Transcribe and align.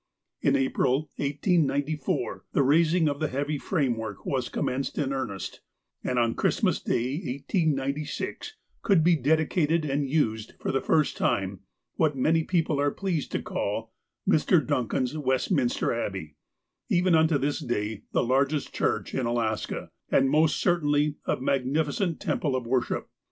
In 0.41 0.55
April, 0.55 1.11
1894, 1.17 2.45
the 2.53 2.63
raising 2.63 3.07
of 3.07 3.19
the 3.19 3.27
heavy 3.27 3.59
framework 3.59 4.25
was 4.25 4.49
commenced 4.49 4.97
in 4.97 5.13
earnest, 5.13 5.61
and, 6.03 6.17
on 6.17 6.33
Christmas 6.33 6.81
Day, 6.81 7.17
1896, 7.17 8.55
could 8.81 9.03
be 9.03 9.15
dedicated 9.15 9.85
and 9.85 10.09
used 10.09 10.53
for 10.59 10.71
the 10.71 10.81
first 10.81 11.17
time 11.17 11.59
what 11.97 12.17
many 12.17 12.43
peo 12.43 12.63
ple 12.63 12.79
are 12.81 12.89
pleased 12.89 13.31
to 13.33 13.43
call 13.43 13.93
''Mr. 14.27 14.65
Duncan's 14.65 15.15
Westminster 15.15 15.93
Abbey" 15.93 16.35
(see 16.89 16.95
illustration), 16.95 16.99
even 16.99 17.13
unto 17.13 17.37
this 17.37 17.59
day 17.59 18.01
the 18.11 18.23
largest 18.23 18.73
church 18.73 19.13
in 19.13 19.27
Alaska, 19.27 19.91
and 20.09 20.31
most 20.31 20.59
certainly 20.59 21.17
a 21.27 21.37
magnifi 21.37 21.93
cent 21.93 22.19
temple 22.19 22.55
of 22.55 22.65
worship. 22.65 23.07